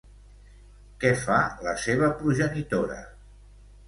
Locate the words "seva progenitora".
1.83-2.97